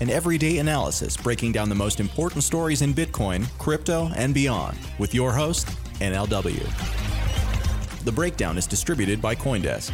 an 0.00 0.08
everyday 0.08 0.58
analysis 0.58 1.14
breaking 1.14 1.52
down 1.52 1.68
the 1.68 1.74
most 1.74 2.00
important 2.00 2.42
stories 2.42 2.80
in 2.80 2.94
Bitcoin, 2.94 3.46
crypto, 3.58 4.10
and 4.16 4.32
beyond, 4.32 4.76
with 4.98 5.14
your 5.14 5.30
host, 5.30 5.68
NLW. 6.00 6.66
The 8.04 8.12
Breakdown 8.12 8.56
is 8.56 8.66
distributed 8.66 9.20
by 9.20 9.34
Coindesk. 9.34 9.92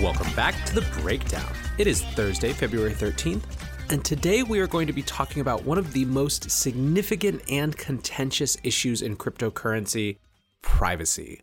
Welcome 0.00 0.32
back 0.32 0.64
to 0.64 0.74
The 0.74 0.86
Breakdown. 1.02 1.52
It 1.76 1.86
is 1.86 2.02
Thursday, 2.02 2.54
February 2.54 2.94
13th, 2.94 3.42
and 3.90 4.02
today 4.02 4.42
we 4.42 4.58
are 4.58 4.66
going 4.66 4.86
to 4.86 4.94
be 4.94 5.02
talking 5.02 5.42
about 5.42 5.64
one 5.64 5.76
of 5.76 5.92
the 5.92 6.06
most 6.06 6.50
significant 6.50 7.42
and 7.50 7.76
contentious 7.76 8.56
issues 8.62 9.02
in 9.02 9.16
cryptocurrency 9.16 10.16
privacy. 10.62 11.42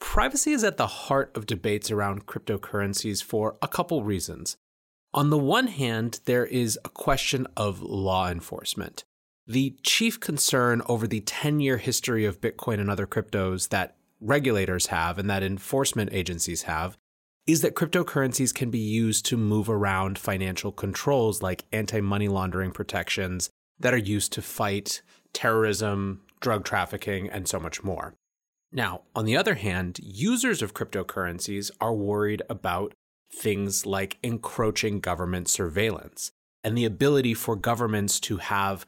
Privacy 0.00 0.52
is 0.52 0.62
at 0.62 0.76
the 0.76 0.86
heart 0.86 1.34
of 1.34 1.46
debates 1.46 1.90
around 1.90 2.26
cryptocurrencies 2.26 3.24
for 3.24 3.56
a 3.62 3.68
couple 3.68 4.04
reasons. 4.04 4.58
On 5.14 5.30
the 5.30 5.38
one 5.38 5.68
hand, 5.68 6.20
there 6.24 6.44
is 6.44 6.78
a 6.84 6.90
question 6.90 7.46
of 7.56 7.80
law 7.80 8.28
enforcement. 8.28 9.04
The 9.46 9.76
chief 9.82 10.18
concern 10.18 10.82
over 10.88 11.06
the 11.06 11.20
10 11.20 11.60
year 11.60 11.78
history 11.78 12.24
of 12.24 12.40
Bitcoin 12.40 12.80
and 12.80 12.90
other 12.90 13.06
cryptos 13.06 13.68
that 13.68 13.96
regulators 14.20 14.86
have 14.86 15.18
and 15.18 15.30
that 15.30 15.42
enforcement 15.42 16.10
agencies 16.12 16.62
have 16.62 16.96
is 17.46 17.60
that 17.62 17.76
cryptocurrencies 17.76 18.52
can 18.52 18.70
be 18.70 18.78
used 18.78 19.24
to 19.26 19.36
move 19.36 19.70
around 19.70 20.18
financial 20.18 20.72
controls 20.72 21.42
like 21.42 21.64
anti 21.72 22.00
money 22.00 22.28
laundering 22.28 22.72
protections 22.72 23.50
that 23.78 23.94
are 23.94 23.98
used 23.98 24.32
to 24.32 24.42
fight 24.42 25.02
terrorism, 25.32 26.22
drug 26.40 26.64
trafficking, 26.64 27.28
and 27.28 27.46
so 27.46 27.60
much 27.60 27.84
more. 27.84 28.14
Now, 28.72 29.02
on 29.14 29.26
the 29.26 29.36
other 29.36 29.54
hand, 29.54 30.00
users 30.02 30.60
of 30.60 30.74
cryptocurrencies 30.74 31.70
are 31.80 31.94
worried 31.94 32.42
about 32.50 32.94
things 33.32 33.86
like 33.86 34.18
encroaching 34.22 35.00
government 35.00 35.48
surveillance 35.48 36.32
and 36.64 36.76
the 36.76 36.84
ability 36.84 37.34
for 37.34 37.56
governments 37.56 38.18
to 38.20 38.38
have 38.38 38.86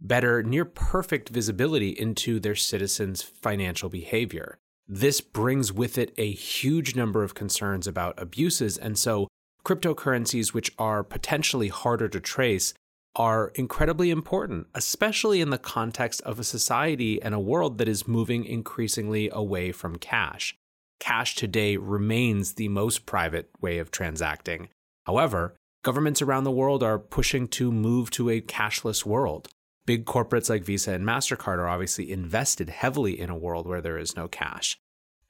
better, 0.00 0.42
near 0.42 0.64
perfect 0.64 1.28
visibility 1.28 1.90
into 1.90 2.40
their 2.40 2.54
citizens' 2.54 3.22
financial 3.22 3.88
behavior. 3.88 4.58
This 4.88 5.20
brings 5.20 5.72
with 5.72 5.98
it 5.98 6.12
a 6.16 6.32
huge 6.32 6.96
number 6.96 7.22
of 7.22 7.34
concerns 7.34 7.86
about 7.86 8.20
abuses, 8.20 8.76
and 8.76 8.98
so 8.98 9.28
cryptocurrencies, 9.64 10.52
which 10.52 10.72
are 10.78 11.04
potentially 11.04 11.68
harder 11.68 12.08
to 12.08 12.18
trace, 12.18 12.74
are 13.14 13.52
incredibly 13.54 14.10
important, 14.10 14.66
especially 14.74 15.40
in 15.40 15.50
the 15.50 15.58
context 15.58 16.20
of 16.22 16.38
a 16.38 16.44
society 16.44 17.20
and 17.22 17.34
a 17.34 17.40
world 17.40 17.78
that 17.78 17.88
is 17.88 18.08
moving 18.08 18.44
increasingly 18.44 19.28
away 19.32 19.70
from 19.70 19.96
cash. 19.96 20.56
Cash 21.00 21.34
today 21.34 21.78
remains 21.78 22.52
the 22.52 22.68
most 22.68 23.06
private 23.06 23.50
way 23.60 23.78
of 23.78 23.90
transacting. 23.90 24.68
However, 25.06 25.56
governments 25.82 26.20
around 26.20 26.44
the 26.44 26.50
world 26.50 26.82
are 26.82 26.98
pushing 26.98 27.48
to 27.48 27.72
move 27.72 28.10
to 28.10 28.28
a 28.28 28.42
cashless 28.42 29.04
world. 29.04 29.48
Big 29.86 30.04
corporates 30.04 30.50
like 30.50 30.62
Visa 30.62 30.92
and 30.92 31.04
MasterCard 31.04 31.56
are 31.58 31.68
obviously 31.68 32.12
invested 32.12 32.68
heavily 32.68 33.18
in 33.18 33.30
a 33.30 33.36
world 33.36 33.66
where 33.66 33.80
there 33.80 33.98
is 33.98 34.14
no 34.14 34.28
cash. 34.28 34.78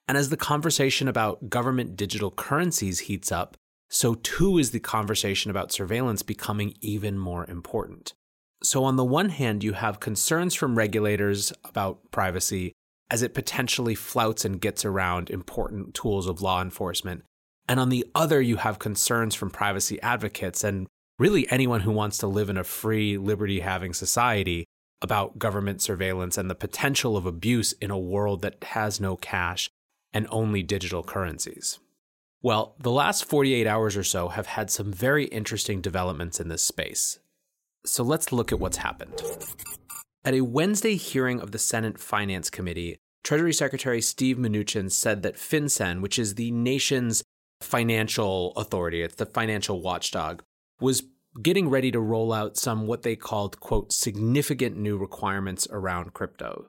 And 0.09 0.19
as 0.19 0.29
the 0.29 0.37
conversation 0.37 1.07
about 1.07 1.49
government 1.49 1.95
digital 1.95 2.33
currencies 2.33 3.01
heats 3.01 3.31
up, 3.31 3.57
so 3.89 4.15
too 4.15 4.59
is 4.59 4.73
the 4.73 4.81
conversation 4.81 5.53
about 5.53 5.73
surveillance 5.73 6.23
becoming 6.23 6.75
even 6.81 7.17
more 7.17 7.49
important. 7.49 8.13
So, 8.63 8.85
on 8.85 8.97
the 8.97 9.05
one 9.05 9.31
hand, 9.31 9.65
you 9.65 9.73
have 9.73 10.01
concerns 10.01 10.55
from 10.55 10.77
regulators 10.77 11.53
about 11.65 12.11
privacy 12.11 12.73
as 13.11 13.23
it 13.23 13.35
potentially 13.35 13.95
flouts 13.95 14.45
and 14.45 14.61
gets 14.61 14.85
around 14.85 15.31
important 15.31 15.95
tools 15.95 16.27
of 16.27 16.41
law 16.41 16.63
enforcement. 16.63 17.25
And 17.69 17.79
on 17.79 17.89
the 17.89 18.07
other, 18.15 18.41
you 18.41 18.57
have 18.57 18.79
concerns 18.79 19.35
from 19.35 19.51
privacy 19.51 20.01
advocates 20.03 20.65
and 20.65 20.87
really 21.19 21.51
anyone 21.51 21.81
who 21.81 21.93
wants 21.93 22.19
to 22.19 22.27
live 22.27 22.49
in 22.49 22.57
a 22.57 22.65
free, 22.65 23.19
liberty 23.19 23.61
having 23.61 23.93
society 23.93 24.65
about 25.03 25.39
government 25.39 25.81
surveillance 25.81 26.37
and 26.37 26.51
the 26.51 26.55
potential 26.55 27.17
of 27.17 27.27
abuse 27.27 27.73
in 27.75 27.91
a 27.91 27.99
world 27.99 28.43
that 28.43 28.63
has 28.63 29.01
no 29.01 29.17
cash 29.17 29.71
and 30.13 30.27
only 30.31 30.63
digital 30.63 31.03
currencies. 31.03 31.79
Well, 32.43 32.75
the 32.79 32.91
last 32.91 33.25
48 33.25 33.67
hours 33.67 33.97
or 33.97 34.05
so 34.05 34.29
have 34.29 34.47
had 34.47 34.71
some 34.71 34.93
very 34.93 35.27
interesting 35.27 35.81
developments 35.81 36.41
in 36.41 36.49
this 36.49 36.63
space. 36.63 37.19
So 37.85 38.03
let's 38.03 38.33
look 38.33 38.51
at 38.51 38.61
what's 38.61 38.79
happened. 38.79 39.23
At 40.23 40.35
a 40.35 40.43
Wednesday 40.43 40.97
hearing 40.97 41.41
of 41.41 41.51
the 41.51 41.59
Senate 41.59 41.99
Finance 41.99 42.51
Committee, 42.51 42.99
Treasury 43.25 43.55
Secretary 43.55 44.03
Steve 44.03 44.37
Mnuchin 44.37 44.93
said 44.93 45.23
that 45.23 45.37
FinCEN, 45.37 46.03
which 46.03 46.19
is 46.19 46.35
the 46.35 46.51
nation's 46.51 47.25
financial 47.63 48.53
authority, 48.53 49.01
it's 49.01 49.15
the 49.15 49.25
financial 49.25 49.81
watchdog, 49.81 50.43
was 50.79 51.05
getting 51.41 51.71
ready 51.71 51.91
to 51.91 52.01
roll 52.01 52.35
out 52.35 52.59
some 52.59 52.87
what 52.87 53.03
they 53.03 53.17
called, 53.17 53.61
quote, 53.61 53.95
significant 53.95 54.77
new 54.77 54.99
requirements 54.99 55.67
around 55.71 56.13
crypto. 56.13 56.69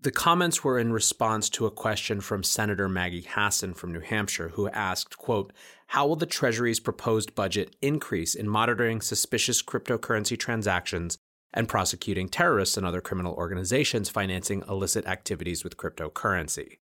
The 0.00 0.10
comments 0.10 0.64
were 0.64 0.78
in 0.78 0.90
response 0.90 1.50
to 1.50 1.66
a 1.66 1.70
question 1.70 2.22
from 2.22 2.42
Senator 2.42 2.88
Maggie 2.88 3.26
Hassan 3.28 3.74
from 3.74 3.92
New 3.92 4.00
Hampshire, 4.00 4.48
who 4.54 4.70
asked, 4.70 5.18
quote, 5.18 5.52
How 5.88 6.06
will 6.06 6.16
the 6.16 6.24
Treasury's 6.24 6.80
proposed 6.80 7.34
budget 7.34 7.76
increase 7.82 8.34
in 8.34 8.48
monitoring 8.48 9.02
suspicious 9.02 9.62
cryptocurrency 9.62 10.38
transactions 10.38 11.18
and 11.52 11.68
prosecuting 11.68 12.28
terrorists 12.28 12.76
and 12.76 12.86
other 12.86 13.00
criminal 13.00 13.34
organizations 13.34 14.08
financing 14.08 14.62
illicit 14.68 15.06
activities 15.06 15.64
with 15.64 15.76
cryptocurrency? 15.76 16.78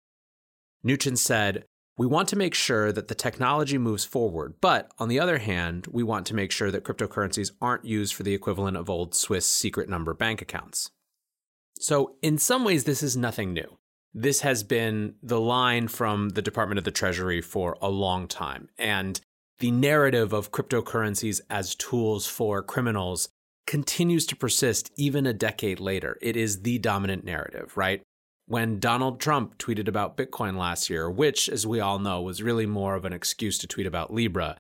Mnuchin 0.85 1.17
said, 1.17 1.65
we 1.97 2.07
want 2.07 2.29
to 2.29 2.37
make 2.37 2.55
sure 2.55 2.91
that 2.91 3.07
the 3.07 3.15
technology 3.15 3.79
moves 3.79 4.05
forward, 4.05 4.55
but 4.61 4.91
on 4.99 5.09
the 5.09 5.21
other 5.21 5.39
hand, 5.39 5.87
we 5.91 6.03
want 6.03 6.27
to 6.27 6.35
make 6.35 6.51
sure 6.51 6.71
that 6.73 6.83
cryptocurrencies 6.83 7.53
aren't 7.63 7.85
used 7.85 8.15
for 8.15 8.25
the 8.25 8.35
equivalent 8.35 8.77
of 8.77 8.91
old 8.91 9.15
Swiss 9.15 9.47
secret 9.47 9.89
number 9.89 10.13
bank 10.13 10.43
accounts. 10.43 10.91
So, 11.79 12.17
in 12.21 12.39
some 12.39 12.65
ways, 12.65 12.85
this 12.85 13.03
is 13.03 13.17
nothing 13.17 13.53
new. 13.53 13.79
This 14.13 14.41
has 14.41 14.63
been 14.65 15.15
the 15.23 15.41
line 15.41 15.89
from 15.89 16.31
the 16.31 16.43
Department 16.43 16.79
of 16.79 16.85
the 16.85 16.91
Treasury 16.91 17.41
for 17.41 17.77
a 17.81 17.89
long 17.89 18.27
time. 18.27 18.69
And 18.77 19.21
the 19.59 19.71
narrative 19.71 20.33
of 20.33 20.51
cryptocurrencies 20.51 21.41
as 21.49 21.75
tools 21.75 22.27
for 22.27 22.63
criminals 22.63 23.29
continues 23.67 24.27
to 24.27 24.37
persist 24.37 24.91
even 24.97 25.27
a 25.27 25.33
decade 25.33 25.81
later. 25.81 26.19
It 26.21 26.37
is 26.37 26.63
the 26.63 26.79
dominant 26.79 27.25
narrative, 27.25 27.77
right? 27.77 28.03
when 28.47 28.79
Donald 28.79 29.21
Trump 29.21 29.59
tweeted 29.59 29.89
about 29.89 30.17
Bitcoin 30.17 30.57
last 30.57 30.91
year, 30.91 31.11
which, 31.11 31.49
as 31.49 31.67
we 31.67 31.81
all 31.81 31.99
know, 31.99 32.21
was 32.21 32.43
really 32.43 32.67
more 32.67 32.95
of 32.95 33.05
an 33.05 33.13
excuse 33.13 33.59
to 33.59 33.67
tweet 33.67 33.87
about 33.87 34.13
Libra, 34.13 34.59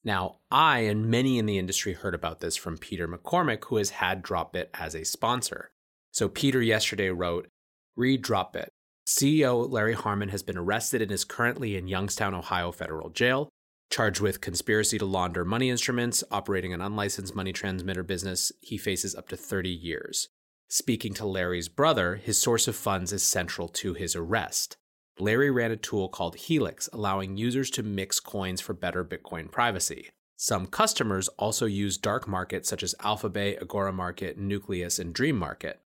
Now, 0.04 0.40
I 0.52 0.80
and 0.80 1.10
many 1.10 1.40
in 1.40 1.46
the 1.46 1.58
industry 1.58 1.94
heard 1.94 2.14
about 2.14 2.42
this 2.42 2.58
from 2.58 2.78
Peter 2.78 3.08
McCormack, 3.08 3.64
who 3.66 3.78
has 3.78 3.92
had 3.92 4.22
Dropbit 4.22 4.68
as 4.74 4.94
a 4.94 5.06
sponsor. 5.06 5.72
So 6.12 6.28
Peter 6.28 6.62
yesterday 6.62 7.10
wrote, 7.10 7.48
Read 7.96 8.22
Dropbit. 8.24 8.68
CEO 9.08 9.70
Larry 9.72 9.94
Harmon 9.94 10.30
has 10.30 10.44
been 10.44 10.58
arrested 10.58 11.02
and 11.02 11.12
is 11.12 11.24
currently 11.24 11.78
in 11.78 11.88
Youngstown, 11.88 12.34
Ohio 12.34 12.74
federal 12.74 13.10
jail 13.10 13.50
charged 13.90 14.22
with 14.22 14.42
conspiracy 14.42 14.98
to 14.98 15.06
launder 15.06 15.46
money 15.46 15.70
instruments, 15.70 16.24
operating 16.32 16.74
an 16.74 16.82
unlicensed 16.82 17.36
money 17.36 17.54
transmitter 17.54 18.04
business. 18.04 18.52
He 18.62 18.78
faces 18.78 19.16
up 19.16 19.30
to 19.30 19.38
30 19.38 19.70
years. 19.70 20.30
Speaking 20.70 21.14
to 21.14 21.26
Larry's 21.26 21.70
brother, 21.70 22.16
his 22.16 22.38
source 22.38 22.68
of 22.68 22.76
funds 22.76 23.14
is 23.14 23.24
central 23.24 23.70
to 23.70 23.94
his 23.94 24.16
arrest. 24.16 24.76
Larry 25.20 25.50
ran 25.50 25.72
a 25.72 25.78
tool 25.78 26.10
called 26.10 26.36
Helix, 26.36 26.90
allowing 26.92 27.38
users 27.38 27.70
to 27.72 27.84
mix 27.84 28.20
coins 28.20 28.62
for 28.62 28.74
better 28.74 29.04
Bitcoin 29.04 29.50
privacy. 29.50 30.10
Some 30.36 30.68
customers 30.68 31.30
also 31.40 31.66
use 31.66 31.98
dark 31.98 32.28
markets 32.28 32.70
such 32.70 32.84
as 32.84 32.94
Alphabay, 33.00 33.60
Agora 33.60 33.92
Market, 33.92 34.38
Nucleus, 34.38 35.00
and 35.00 35.14
Dream 35.14 35.38
Market. 35.38 35.80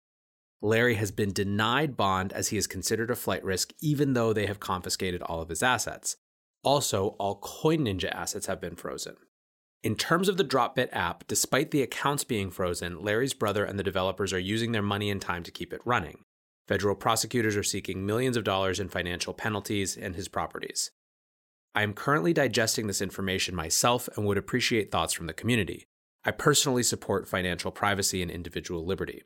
Larry 0.62 0.94
has 0.94 1.10
been 1.10 1.32
denied 1.32 1.96
bond 1.96 2.32
as 2.32 2.48
he 2.48 2.56
is 2.56 2.66
considered 2.66 3.10
a 3.10 3.16
flight 3.16 3.44
risk, 3.44 3.74
even 3.80 4.14
though 4.14 4.32
they 4.32 4.46
have 4.46 4.58
confiscated 4.58 5.22
all 5.22 5.42
of 5.42 5.50
his 5.50 5.62
assets. 5.62 6.16
Also, 6.62 7.16
all 7.18 7.36
Coin 7.36 7.80
Ninja 7.80 8.10
assets 8.12 8.46
have 8.46 8.60
been 8.60 8.76
frozen. 8.76 9.16
In 9.82 9.94
terms 9.94 10.28
of 10.28 10.36
the 10.36 10.44
Dropbit 10.44 10.88
app, 10.92 11.24
despite 11.28 11.70
the 11.70 11.82
accounts 11.82 12.24
being 12.24 12.50
frozen, 12.50 13.00
Larry's 13.00 13.34
brother 13.34 13.64
and 13.64 13.78
the 13.78 13.84
developers 13.84 14.32
are 14.32 14.38
using 14.38 14.72
their 14.72 14.82
money 14.82 15.08
and 15.08 15.22
time 15.22 15.44
to 15.44 15.52
keep 15.52 15.72
it 15.72 15.80
running. 15.84 16.24
Federal 16.66 16.96
prosecutors 16.96 17.56
are 17.56 17.62
seeking 17.62 18.04
millions 18.04 18.36
of 18.36 18.44
dollars 18.44 18.80
in 18.80 18.88
financial 18.88 19.32
penalties 19.32 19.96
and 19.96 20.16
his 20.16 20.28
properties. 20.28 20.90
I 21.74 21.82
am 21.82 21.94
currently 21.94 22.32
digesting 22.32 22.88
this 22.88 23.00
information 23.00 23.54
myself 23.54 24.08
and 24.16 24.26
would 24.26 24.36
appreciate 24.36 24.90
thoughts 24.90 25.12
from 25.12 25.26
the 25.26 25.32
community. 25.32 25.86
I 26.24 26.32
personally 26.32 26.82
support 26.82 27.28
financial 27.28 27.70
privacy 27.70 28.20
and 28.20 28.30
individual 28.30 28.84
liberty. 28.84 29.22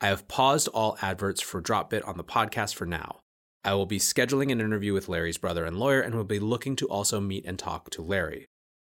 I 0.00 0.06
have 0.06 0.28
paused 0.28 0.68
all 0.68 0.96
adverts 1.02 1.40
for 1.40 1.60
Dropbit 1.60 2.06
on 2.06 2.16
the 2.16 2.24
podcast 2.24 2.74
for 2.74 2.86
now. 2.86 3.18
I 3.68 3.74
will 3.74 3.84
be 3.84 3.98
scheduling 3.98 4.50
an 4.50 4.62
interview 4.62 4.94
with 4.94 5.10
Larry's 5.10 5.36
brother 5.36 5.66
and 5.66 5.78
lawyer 5.78 6.00
and 6.00 6.14
will 6.14 6.24
be 6.24 6.38
looking 6.38 6.74
to 6.76 6.88
also 6.88 7.20
meet 7.20 7.44
and 7.44 7.58
talk 7.58 7.90
to 7.90 8.00
Larry. 8.00 8.46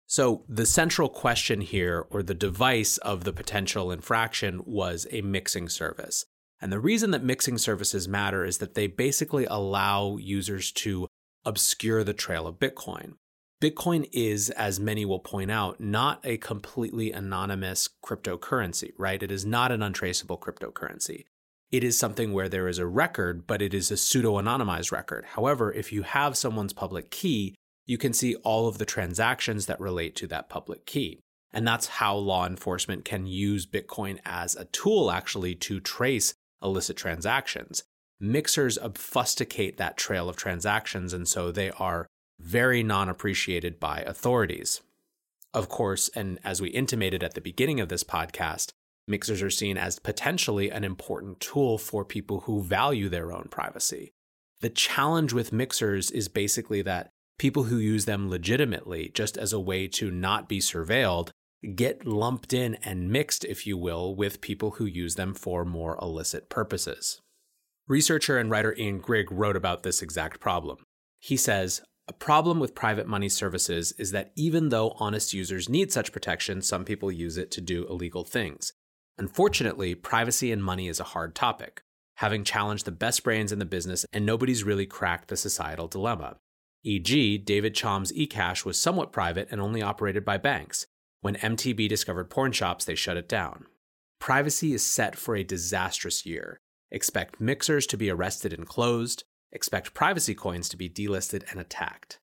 So, 0.06 0.44
the 0.46 0.66
central 0.66 1.08
question 1.08 1.62
here, 1.62 2.06
or 2.10 2.22
the 2.22 2.34
device 2.34 2.98
of 2.98 3.24
the 3.24 3.32
potential 3.32 3.90
infraction, 3.90 4.60
was 4.66 5.06
a 5.10 5.22
mixing 5.22 5.70
service. 5.70 6.26
And 6.60 6.70
the 6.70 6.80
reason 6.80 7.12
that 7.12 7.24
mixing 7.24 7.56
services 7.56 8.06
matter 8.06 8.44
is 8.44 8.58
that 8.58 8.74
they 8.74 8.88
basically 8.88 9.46
allow 9.46 10.18
users 10.18 10.70
to 10.72 11.06
obscure 11.46 12.04
the 12.04 12.12
trail 12.12 12.46
of 12.46 12.58
Bitcoin. 12.58 13.14
Bitcoin 13.62 14.06
is, 14.12 14.50
as 14.50 14.78
many 14.78 15.06
will 15.06 15.18
point 15.18 15.50
out, 15.50 15.80
not 15.80 16.20
a 16.24 16.36
completely 16.36 17.10
anonymous 17.10 17.88
cryptocurrency, 18.04 18.92
right? 18.98 19.22
It 19.22 19.30
is 19.30 19.46
not 19.46 19.72
an 19.72 19.82
untraceable 19.82 20.36
cryptocurrency 20.36 21.24
it 21.70 21.84
is 21.84 21.98
something 21.98 22.32
where 22.32 22.48
there 22.48 22.68
is 22.68 22.78
a 22.78 22.86
record, 22.86 23.46
but 23.46 23.60
it 23.60 23.74
is 23.74 23.90
a 23.90 23.96
pseudo 23.96 24.40
anonymized 24.40 24.90
record. 24.90 25.24
However, 25.32 25.72
if 25.72 25.92
you 25.92 26.02
have 26.02 26.36
someone's 26.36 26.72
public 26.72 27.10
key, 27.10 27.54
you 27.86 27.98
can 27.98 28.12
see 28.12 28.36
all 28.36 28.68
of 28.68 28.78
the 28.78 28.86
transactions 28.86 29.66
that 29.66 29.80
relate 29.80 30.14
to 30.16 30.26
that 30.28 30.48
public 30.48 30.86
key. 30.86 31.20
And 31.52 31.66
that's 31.66 31.86
how 31.86 32.16
law 32.16 32.46
enforcement 32.46 33.04
can 33.04 33.26
use 33.26 33.66
Bitcoin 33.66 34.18
as 34.24 34.54
a 34.54 34.66
tool 34.66 35.10
actually 35.10 35.54
to 35.56 35.80
trace 35.80 36.34
illicit 36.62 36.96
transactions. 36.96 37.82
Mixers 38.20 38.78
obfuscate 38.78 39.76
that 39.76 39.96
trail 39.96 40.28
of 40.28 40.36
transactions, 40.36 41.12
and 41.12 41.26
so 41.26 41.50
they 41.50 41.70
are 41.72 42.06
very 42.40 42.82
non 42.82 43.08
appreciated 43.08 43.78
by 43.78 44.00
authorities. 44.00 44.80
Of 45.54 45.68
course, 45.68 46.08
and 46.14 46.38
as 46.44 46.60
we 46.60 46.68
intimated 46.70 47.22
at 47.22 47.34
the 47.34 47.40
beginning 47.40 47.80
of 47.80 47.88
this 47.88 48.04
podcast, 48.04 48.70
mixers 49.08 49.42
are 49.42 49.50
seen 49.50 49.76
as 49.76 49.98
potentially 49.98 50.70
an 50.70 50.84
important 50.84 51.40
tool 51.40 51.78
for 51.78 52.04
people 52.04 52.40
who 52.40 52.62
value 52.62 53.08
their 53.08 53.32
own 53.32 53.48
privacy. 53.50 54.12
The 54.60 54.70
challenge 54.70 55.32
with 55.32 55.52
mixers 55.52 56.10
is 56.10 56.28
basically 56.28 56.82
that 56.82 57.10
people 57.38 57.64
who 57.64 57.78
use 57.78 58.04
them 58.04 58.28
legitimately, 58.28 59.10
just 59.14 59.36
as 59.36 59.52
a 59.52 59.60
way 59.60 59.86
to 59.88 60.10
not 60.10 60.48
be 60.48 60.58
surveilled, 60.58 61.30
get 61.74 62.06
lumped 62.06 62.52
in 62.52 62.74
and 62.76 63.10
mixed, 63.10 63.44
if 63.44 63.66
you 63.66 63.76
will, 63.76 64.14
with 64.14 64.40
people 64.40 64.72
who 64.72 64.84
use 64.84 65.14
them 65.14 65.34
for 65.34 65.64
more 65.64 65.98
illicit 66.00 66.48
purposes. 66.48 67.20
Researcher 67.86 68.38
and 68.38 68.50
writer 68.50 68.74
Ian 68.76 68.98
Grigg 68.98 69.32
wrote 69.32 69.56
about 69.56 69.82
this 69.82 70.02
exact 70.02 70.40
problem. 70.40 70.78
He 71.20 71.36
says, 71.36 71.80
a 72.06 72.12
problem 72.12 72.58
with 72.58 72.74
private 72.74 73.06
money 73.06 73.28
services 73.28 73.92
is 73.92 74.12
that 74.12 74.32
even 74.34 74.70
though 74.70 74.96
honest 74.98 75.34
users 75.34 75.68
need 75.68 75.92
such 75.92 76.12
protection, 76.12 76.62
some 76.62 76.84
people 76.84 77.12
use 77.12 77.36
it 77.36 77.50
to 77.52 77.60
do 77.60 77.86
illegal 77.86 78.24
things. 78.24 78.72
Unfortunately, 79.18 79.94
privacy 79.94 80.52
and 80.52 80.62
money 80.62 80.88
is 80.88 81.00
a 81.00 81.04
hard 81.04 81.34
topic, 81.34 81.82
having 82.16 82.44
challenged 82.44 82.84
the 82.84 82.92
best 82.92 83.24
brains 83.24 83.50
in 83.50 83.58
the 83.58 83.64
business, 83.64 84.06
and 84.12 84.24
nobody's 84.24 84.64
really 84.64 84.86
cracked 84.86 85.28
the 85.28 85.36
societal 85.36 85.88
dilemma. 85.88 86.36
E.g., 86.84 87.38
David 87.38 87.74
Chaum's 87.74 88.12
eCash 88.12 88.64
was 88.64 88.78
somewhat 88.78 89.12
private 89.12 89.48
and 89.50 89.60
only 89.60 89.82
operated 89.82 90.24
by 90.24 90.38
banks. 90.38 90.86
When 91.20 91.34
MTB 91.34 91.88
discovered 91.88 92.30
porn 92.30 92.52
shops, 92.52 92.84
they 92.84 92.94
shut 92.94 93.16
it 93.16 93.28
down. 93.28 93.66
Privacy 94.20 94.72
is 94.72 94.84
set 94.84 95.16
for 95.16 95.34
a 95.34 95.42
disastrous 95.42 96.24
year. 96.24 96.60
Expect 96.90 97.40
mixers 97.40 97.86
to 97.88 97.96
be 97.96 98.10
arrested 98.10 98.52
and 98.52 98.66
closed. 98.66 99.24
Expect 99.52 99.94
privacy 99.94 100.34
coins 100.34 100.68
to 100.68 100.76
be 100.76 100.88
delisted 100.88 101.50
and 101.50 101.60
attacked. 101.60 102.20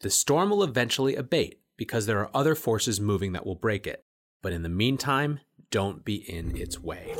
The 0.00 0.10
storm 0.10 0.50
will 0.50 0.62
eventually 0.62 1.16
abate 1.16 1.60
because 1.76 2.06
there 2.06 2.20
are 2.20 2.30
other 2.34 2.54
forces 2.54 3.00
moving 3.00 3.32
that 3.32 3.44
will 3.44 3.54
break 3.54 3.86
it. 3.86 4.04
But 4.42 4.52
in 4.52 4.62
the 4.62 4.68
meantime, 4.68 5.40
don't 5.70 6.04
be 6.04 6.16
in 6.16 6.56
its 6.56 6.80
way. 6.80 7.14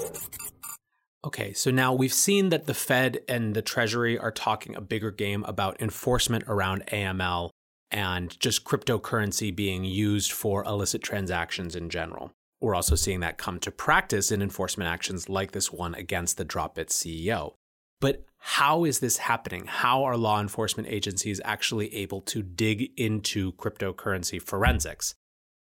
Okay, 1.25 1.53
so 1.53 1.71
now 1.71 1.93
we've 1.93 2.13
seen 2.13 2.51
that 2.51 2.67
the 2.67 2.75
Fed 2.75 3.21
and 3.29 3.55
the 3.55 3.63
Treasury 3.63 4.19
are 4.19 4.31
talking 4.31 4.77
a 4.77 4.81
bigger 4.81 5.11
game 5.11 5.45
about 5.49 5.81
enforcement 5.81 6.45
around 6.47 6.87
AML 6.87 7.51
and 7.91 8.39
just 8.39 8.65
cryptocurrency 8.65 9.55
being 9.55 9.85
used 9.85 10.31
for 10.31 10.65
illicit 10.65 11.03
transactions 11.03 11.75
in 11.75 11.91
general. 11.91 12.33
We're 12.61 12.75
also 12.75 12.95
seeing 12.95 13.21
that 13.21 13.39
come 13.39 13.59
to 13.61 13.71
practice 13.71 14.31
in 14.31 14.43
enforcement 14.43 14.89
actions 14.89 15.29
like 15.29 15.53
this 15.53 15.73
one 15.73 15.95
against 15.95 16.37
the 16.37 16.45
Dropbit 16.45 16.89
CEO. 16.89 17.55
But 18.01 18.25
how 18.39 18.85
is 18.85 19.01
this 19.01 19.19
happening? 19.19 19.65
How 19.67 20.05
are 20.05 20.17
law 20.17 20.41
enforcement 20.41 20.89
agencies 20.89 21.41
actually 21.45 21.93
able 21.95 22.21
to 22.23 22.43
dig 22.43 22.91
into 22.97 23.53
cryptocurrency 23.53 24.41
forensics? 24.41 25.15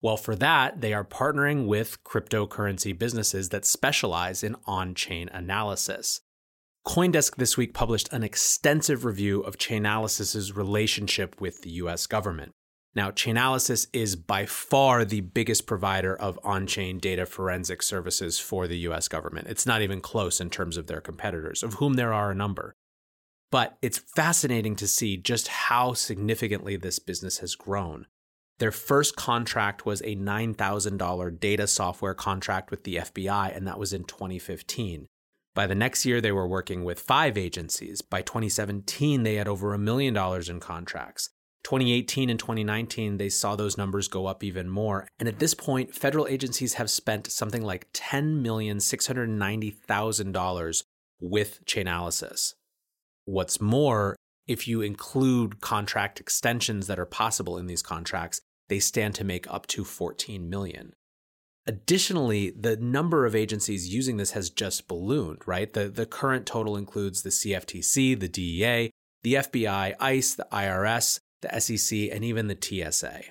Well, 0.03 0.17
for 0.17 0.37
that, 0.37 0.81
they 0.81 0.93
are 0.93 1.05
partnering 1.05 1.67
with 1.67 2.03
cryptocurrency 2.05 2.97
businesses 2.97 3.49
that 3.49 3.65
specialize 3.65 4.45
in 4.45 4.57
on 4.67 4.95
chain 4.95 5.29
analysis. 5.31 6.21
Coindesk 6.87 7.37
this 7.37 7.57
week 7.57 7.75
published 7.75 8.13
an 8.13 8.23
extensive 8.23 9.05
review 9.05 9.41
of 9.41 9.59
Chainalysis' 9.59 10.55
relationship 10.55 11.41
with 11.41 11.63
the 11.63 11.71
US 11.71 12.07
government. 12.07 12.53
Now, 12.95 13.11
Chainalysis 13.11 13.89
is 13.93 14.17
by 14.17 14.47
far 14.47 15.05
the 15.05 15.21
biggest 15.21 15.67
provider 15.67 16.17
of 16.17 16.39
on 16.45 16.67
chain 16.67 16.99
data 16.99 17.27
forensic 17.27 17.83
services 17.83 18.39
for 18.39 18.67
the 18.67 18.79
US 18.89 19.09
government. 19.09 19.49
It's 19.49 19.67
not 19.67 19.83
even 19.83 20.01
close 20.01 20.41
in 20.41 20.49
terms 20.49 20.77
of 20.77 20.87
their 20.87 21.01
competitors, 21.01 21.63
of 21.63 21.75
whom 21.75 21.95
there 21.95 22.15
are 22.15 22.31
a 22.31 22.35
number. 22.35 22.75
But 23.51 23.77
it's 23.83 23.99
fascinating 23.99 24.77
to 24.77 24.87
see 24.87 25.17
just 25.17 25.49
how 25.49 25.93
significantly 25.93 26.77
this 26.77 26.99
business 26.99 27.39
has 27.39 27.55
grown. 27.55 28.07
Their 28.59 28.73
first 28.73 29.17
contract 29.17 29.85
was 29.85 30.01
a 30.03 30.17
$9,000 30.17 31.41
data 31.41 31.67
software 31.67 32.15
contract 32.15 32.71
with 32.71 32.85
the 32.85 32.97
FBI, 32.97 33.55
and 33.55 33.67
that 33.67 33.79
was 33.79 33.93
in 33.93 34.05
2015. 34.05 35.07
By 35.55 35.67
the 35.67 35.75
next 35.75 36.07
year, 36.07 36.21
they 36.21 36.33
were 36.33 36.49
working 36.49 36.85
with 36.85 37.01
five 37.01 37.39
agencies. 37.39 38.03
By 38.03 38.23
2017, 38.23 39.23
they 39.23 39.37
had 39.37 39.49
over 39.49 39.73
a 39.75 39.79
million 39.79 40.13
dollars 40.15 40.49
in 40.49 40.61
contracts. 40.61 41.31
2018 41.65 42.31
and 42.31 42.39
2019, 42.39 43.17
they 43.17 43.29
saw 43.29 43.57
those 43.57 43.77
numbers 43.77 44.07
go 44.07 44.27
up 44.27 44.45
even 44.45 44.69
more. 44.69 45.09
And 45.19 45.29
at 45.29 45.41
this 45.41 45.53
point, 45.53 45.93
federal 45.95 46.29
agencies 46.29 46.75
have 46.75 46.89
spent 46.89 47.33
something 47.33 47.63
like 47.63 47.93
$10,690,000 47.93 50.85
with 51.21 51.65
Chainalysis. 51.65 52.55
What's 53.25 53.61
more, 53.61 54.15
if 54.47 54.69
you 54.69 54.81
include 54.81 55.61
contract 55.61 56.21
extensions 56.21 56.87
that 56.87 57.01
are 57.01 57.07
possible 57.07 57.59
in 57.59 57.67
these 57.67 57.83
contracts, 57.83 58.41
they 58.69 58.79
stand 58.79 59.15
to 59.17 59.25
make 59.25 59.51
up 59.53 59.67
to 59.69 59.85
14 59.85 60.49
million. 60.49 60.93
Additionally, 61.67 62.51
the 62.51 62.77
number 62.77 63.27
of 63.27 63.35
agencies 63.35 63.93
using 63.93 64.17
this 64.17 64.31
has 64.33 64.51
just 64.51 64.87
ballooned, 64.87 65.43
right? 65.47 65.73
The, 65.73 65.89
the 65.89 66.07
current 66.07 66.47
total 66.47 66.77
includes 66.77 67.23
the 67.23 67.31
CFTC, 67.31 68.19
the 68.19 68.29
DEA, 68.29 68.91
the 69.23 69.35
FBI, 69.35 69.95
ICE, 69.99 70.35
the 70.35 70.47
IRS, 70.53 71.19
the 71.43 71.61
SEC, 71.61 72.11
and 72.13 72.25
even 72.25 72.47
the 72.47 72.59
TSA. 72.61 73.23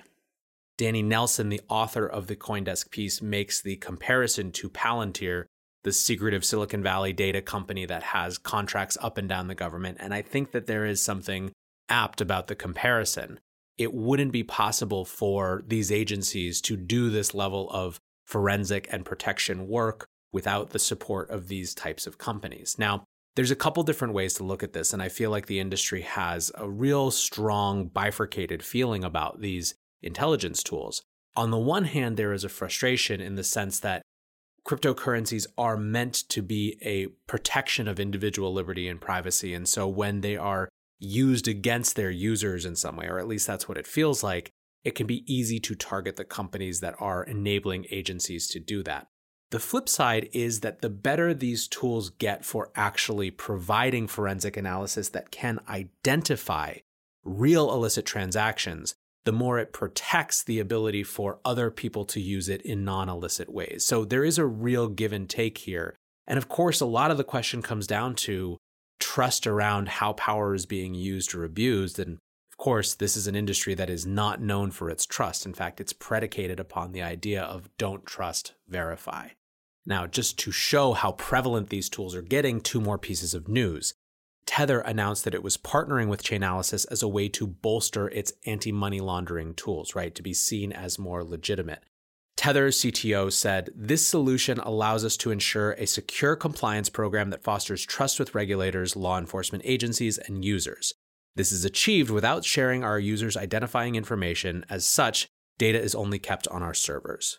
Danny 0.76 1.02
Nelson, 1.02 1.48
the 1.48 1.62
author 1.68 2.06
of 2.06 2.26
the 2.26 2.36
Coindesk 2.36 2.90
piece, 2.90 3.22
makes 3.22 3.62
the 3.62 3.76
comparison 3.76 4.52
to 4.52 4.68
Palantir, 4.68 5.46
the 5.84 5.92
secretive 5.92 6.44
Silicon 6.44 6.82
Valley 6.82 7.14
data 7.14 7.40
company 7.40 7.86
that 7.86 8.02
has 8.02 8.36
contracts 8.36 8.98
up 9.00 9.16
and 9.16 9.28
down 9.28 9.48
the 9.48 9.54
government. 9.54 9.96
And 10.00 10.12
I 10.12 10.20
think 10.20 10.50
that 10.52 10.66
there 10.66 10.84
is 10.84 11.00
something 11.00 11.52
apt 11.88 12.20
about 12.20 12.48
the 12.48 12.54
comparison. 12.54 13.40
It 13.78 13.92
wouldn't 13.92 14.32
be 14.32 14.42
possible 14.42 15.04
for 15.04 15.62
these 15.66 15.92
agencies 15.92 16.60
to 16.62 16.76
do 16.76 17.10
this 17.10 17.34
level 17.34 17.68
of 17.70 17.98
forensic 18.24 18.88
and 18.90 19.04
protection 19.04 19.68
work 19.68 20.06
without 20.32 20.70
the 20.70 20.78
support 20.78 21.30
of 21.30 21.48
these 21.48 21.74
types 21.74 22.06
of 22.06 22.18
companies. 22.18 22.76
Now, 22.78 23.04
there's 23.36 23.50
a 23.50 23.56
couple 23.56 23.82
different 23.82 24.14
ways 24.14 24.34
to 24.34 24.44
look 24.44 24.62
at 24.62 24.72
this, 24.72 24.92
and 24.92 25.02
I 25.02 25.08
feel 25.08 25.30
like 25.30 25.46
the 25.46 25.60
industry 25.60 26.00
has 26.02 26.50
a 26.54 26.68
real 26.68 27.10
strong 27.10 27.86
bifurcated 27.88 28.62
feeling 28.62 29.04
about 29.04 29.40
these 29.40 29.74
intelligence 30.02 30.62
tools. 30.62 31.02
On 31.36 31.50
the 31.50 31.58
one 31.58 31.84
hand, 31.84 32.16
there 32.16 32.32
is 32.32 32.44
a 32.44 32.48
frustration 32.48 33.20
in 33.20 33.34
the 33.34 33.44
sense 33.44 33.78
that 33.80 34.02
cryptocurrencies 34.66 35.46
are 35.56 35.76
meant 35.76 36.14
to 36.30 36.42
be 36.42 36.78
a 36.82 37.06
protection 37.26 37.86
of 37.86 38.00
individual 38.00 38.52
liberty 38.52 38.88
and 38.88 39.00
privacy. 39.00 39.54
And 39.54 39.68
so 39.68 39.86
when 39.86 40.22
they 40.22 40.36
are 40.36 40.68
used 40.98 41.48
against 41.48 41.96
their 41.96 42.10
users 42.10 42.64
in 42.64 42.76
some 42.76 42.96
way, 42.96 43.06
or 43.06 43.18
at 43.18 43.28
least 43.28 43.46
that's 43.46 43.68
what 43.68 43.78
it 43.78 43.86
feels 43.86 44.22
like, 44.22 44.50
it 44.84 44.94
can 44.94 45.06
be 45.06 45.24
easy 45.32 45.58
to 45.60 45.74
target 45.74 46.16
the 46.16 46.24
companies 46.24 46.80
that 46.80 46.94
are 46.98 47.24
enabling 47.24 47.86
agencies 47.90 48.46
to 48.48 48.60
do 48.60 48.82
that. 48.84 49.08
The 49.50 49.60
flip 49.60 49.88
side 49.88 50.28
is 50.32 50.60
that 50.60 50.80
the 50.80 50.90
better 50.90 51.32
these 51.32 51.68
tools 51.68 52.10
get 52.10 52.44
for 52.44 52.70
actually 52.74 53.30
providing 53.30 54.08
forensic 54.08 54.56
analysis 54.56 55.08
that 55.10 55.30
can 55.30 55.60
identify 55.68 56.78
real 57.24 57.72
illicit 57.72 58.06
transactions, 58.06 58.94
the 59.24 59.32
more 59.32 59.58
it 59.58 59.72
protects 59.72 60.42
the 60.42 60.58
ability 60.58 61.02
for 61.02 61.38
other 61.44 61.70
people 61.70 62.04
to 62.06 62.20
use 62.20 62.48
it 62.48 62.62
in 62.62 62.84
non 62.84 63.08
illicit 63.08 63.52
ways. 63.52 63.84
So 63.84 64.04
there 64.04 64.24
is 64.24 64.38
a 64.38 64.46
real 64.46 64.88
give 64.88 65.12
and 65.12 65.28
take 65.28 65.58
here. 65.58 65.96
And 66.26 66.38
of 66.38 66.48
course, 66.48 66.80
a 66.80 66.86
lot 66.86 67.10
of 67.10 67.16
the 67.16 67.24
question 67.24 67.62
comes 67.62 67.86
down 67.86 68.14
to 68.16 68.56
trust 69.16 69.46
around 69.46 69.88
how 69.88 70.12
power 70.12 70.54
is 70.54 70.66
being 70.66 70.94
used 70.94 71.34
or 71.34 71.42
abused. 71.42 71.98
And 71.98 72.18
of 72.52 72.58
course, 72.58 72.92
this 72.92 73.16
is 73.16 73.26
an 73.26 73.34
industry 73.34 73.72
that 73.72 73.88
is 73.88 74.04
not 74.04 74.42
known 74.42 74.70
for 74.70 74.90
its 74.90 75.06
trust. 75.06 75.46
In 75.46 75.54
fact, 75.54 75.80
it's 75.80 75.94
predicated 75.94 76.60
upon 76.60 76.92
the 76.92 77.00
idea 77.00 77.42
of 77.42 77.70
don't 77.78 78.04
trust, 78.04 78.52
verify. 78.68 79.28
Now, 79.86 80.06
just 80.06 80.38
to 80.40 80.52
show 80.52 80.92
how 80.92 81.12
prevalent 81.12 81.70
these 81.70 81.88
tools 81.88 82.14
are 82.14 82.20
getting, 82.20 82.60
two 82.60 82.78
more 82.78 82.98
pieces 82.98 83.32
of 83.32 83.48
news. 83.48 83.94
Tether 84.44 84.80
announced 84.80 85.24
that 85.24 85.34
it 85.34 85.42
was 85.42 85.56
partnering 85.56 86.08
with 86.08 86.22
Chainalysis 86.22 86.84
as 86.90 87.02
a 87.02 87.08
way 87.08 87.26
to 87.30 87.46
bolster 87.46 88.10
its 88.10 88.34
anti 88.44 88.70
money 88.70 89.00
laundering 89.00 89.54
tools, 89.54 89.94
right? 89.94 90.14
To 90.14 90.22
be 90.22 90.34
seen 90.34 90.72
as 90.72 90.98
more 90.98 91.24
legitimate. 91.24 91.82
Tether's 92.36 92.78
CTO 92.78 93.32
said, 93.32 93.70
This 93.74 94.06
solution 94.06 94.58
allows 94.60 95.04
us 95.04 95.16
to 95.18 95.30
ensure 95.30 95.72
a 95.72 95.86
secure 95.86 96.36
compliance 96.36 96.90
program 96.90 97.30
that 97.30 97.42
fosters 97.42 97.84
trust 97.84 98.18
with 98.18 98.34
regulators, 98.34 98.94
law 98.94 99.18
enforcement 99.18 99.64
agencies, 99.66 100.18
and 100.18 100.44
users. 100.44 100.94
This 101.34 101.50
is 101.50 101.64
achieved 101.64 102.10
without 102.10 102.44
sharing 102.44 102.84
our 102.84 102.98
users' 102.98 103.36
identifying 103.36 103.94
information. 103.94 104.64
As 104.68 104.86
such, 104.86 105.28
data 105.58 105.80
is 105.80 105.94
only 105.94 106.18
kept 106.18 106.46
on 106.48 106.62
our 106.62 106.74
servers. 106.74 107.38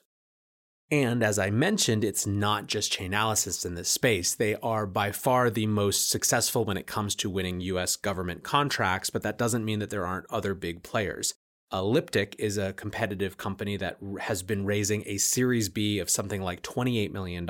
And 0.89 1.21
as 1.21 1.37
I 1.37 1.49
mentioned, 1.49 2.03
it's 2.03 2.25
not 2.25 2.67
just 2.67 2.93
Chainalysis 2.93 3.65
in 3.65 3.75
this 3.75 3.89
space. 3.89 4.33
They 4.33 4.55
are 4.55 4.85
by 4.85 5.11
far 5.11 5.49
the 5.49 5.67
most 5.67 6.09
successful 6.09 6.63
when 6.63 6.77
it 6.77 6.87
comes 6.87 7.13
to 7.15 7.29
winning 7.29 7.59
US 7.59 7.97
government 7.97 8.43
contracts, 8.43 9.09
but 9.09 9.21
that 9.23 9.37
doesn't 9.37 9.65
mean 9.65 9.79
that 9.79 9.89
there 9.89 10.05
aren't 10.05 10.31
other 10.31 10.53
big 10.53 10.83
players. 10.83 11.33
Elliptic 11.71 12.35
is 12.39 12.57
a 12.57 12.73
competitive 12.73 13.37
company 13.37 13.75
that 13.77 13.97
has 14.21 14.41
been 14.41 14.65
raising 14.65 15.03
a 15.05 15.17
Series 15.17 15.67
B 15.67 15.99
of 15.99 16.09
something 16.09 16.41
like 16.41 16.63
$28 16.63 17.11
million 17.11 17.45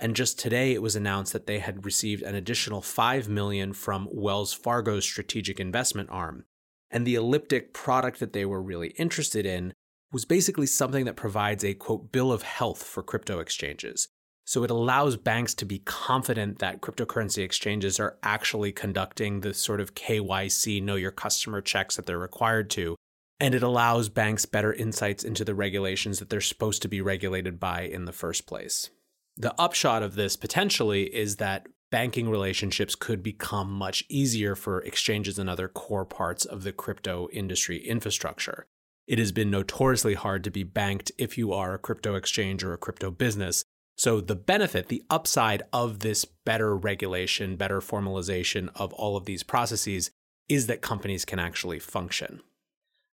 and 0.00 0.16
just 0.16 0.38
today 0.38 0.72
it 0.72 0.80
was 0.80 0.96
announced 0.96 1.34
that 1.34 1.46
they 1.46 1.58
had 1.58 1.84
received 1.84 2.22
an 2.22 2.34
additional 2.34 2.80
5 2.80 3.28
million 3.28 3.74
from 3.74 4.08
Wells 4.10 4.54
Fargo's 4.54 5.04
strategic 5.04 5.60
investment 5.60 6.08
arm. 6.10 6.46
And 6.90 7.06
the 7.06 7.16
elliptic 7.16 7.74
product 7.74 8.18
that 8.18 8.32
they 8.32 8.46
were 8.46 8.62
really 8.62 8.88
interested 8.96 9.44
in 9.44 9.74
was 10.10 10.24
basically 10.24 10.66
something 10.66 11.04
that 11.04 11.16
provides 11.16 11.62
a 11.62 11.74
quote 11.74 12.10
bill 12.10 12.32
of 12.32 12.42
health 12.42 12.82
for 12.82 13.02
crypto 13.02 13.40
exchanges. 13.40 14.08
So 14.46 14.64
it 14.64 14.70
allows 14.70 15.16
banks 15.16 15.54
to 15.56 15.66
be 15.66 15.80
confident 15.80 16.58
that 16.58 16.80
cryptocurrency 16.80 17.44
exchanges 17.44 18.00
are 18.00 18.16
actually 18.22 18.72
conducting 18.72 19.42
the 19.42 19.52
sort 19.52 19.80
of 19.80 19.94
KYC 19.94 20.82
know 20.82 20.96
your 20.96 21.12
customer 21.12 21.60
checks 21.60 21.94
that 21.96 22.06
they're 22.06 22.18
required 22.18 22.70
to. 22.70 22.96
And 23.40 23.54
it 23.54 23.62
allows 23.62 24.10
banks 24.10 24.44
better 24.44 24.72
insights 24.72 25.24
into 25.24 25.44
the 25.44 25.54
regulations 25.54 26.18
that 26.18 26.28
they're 26.28 26.42
supposed 26.42 26.82
to 26.82 26.88
be 26.88 27.00
regulated 27.00 27.58
by 27.58 27.82
in 27.82 28.04
the 28.04 28.12
first 28.12 28.46
place. 28.46 28.90
The 29.36 29.58
upshot 29.58 30.02
of 30.02 30.14
this 30.14 30.36
potentially 30.36 31.04
is 31.14 31.36
that 31.36 31.66
banking 31.90 32.28
relationships 32.28 32.94
could 32.94 33.22
become 33.22 33.72
much 33.72 34.04
easier 34.08 34.54
for 34.54 34.82
exchanges 34.82 35.38
and 35.38 35.48
other 35.48 35.68
core 35.68 36.04
parts 36.04 36.44
of 36.44 36.62
the 36.62 36.72
crypto 36.72 37.28
industry 37.32 37.78
infrastructure. 37.78 38.66
It 39.06 39.18
has 39.18 39.32
been 39.32 39.50
notoriously 39.50 40.14
hard 40.14 40.44
to 40.44 40.50
be 40.50 40.62
banked 40.62 41.10
if 41.18 41.36
you 41.36 41.52
are 41.52 41.74
a 41.74 41.78
crypto 41.78 42.14
exchange 42.14 42.62
or 42.62 42.72
a 42.72 42.78
crypto 42.78 43.10
business. 43.10 43.64
So, 43.96 44.20
the 44.20 44.36
benefit, 44.36 44.86
the 44.86 45.02
upside 45.10 45.62
of 45.72 45.98
this 45.98 46.24
better 46.24 46.76
regulation, 46.76 47.56
better 47.56 47.80
formalization 47.80 48.70
of 48.74 48.92
all 48.92 49.16
of 49.16 49.24
these 49.24 49.42
processes 49.42 50.10
is 50.48 50.68
that 50.68 50.80
companies 50.80 51.24
can 51.24 51.38
actually 51.38 51.78
function. 51.80 52.40